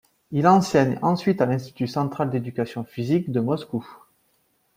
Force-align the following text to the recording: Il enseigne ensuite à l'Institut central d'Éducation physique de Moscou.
Il 0.31 0.47
enseigne 0.47 0.97
ensuite 1.03 1.41
à 1.41 1.45
l'Institut 1.45 1.85
central 1.87 2.31
d'Éducation 2.31 2.83
physique 2.83 3.31
de 3.31 3.39
Moscou. 3.39 3.85